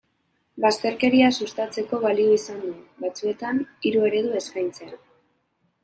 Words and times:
Bazterkeria 0.63 1.27
sustatzeko 1.39 2.01
balio 2.07 2.33
izan 2.39 2.59
du, 2.65 2.73
batzuetan, 3.05 3.65
hiru 3.89 4.05
eredu 4.11 4.37
eskaintzea. 4.45 5.03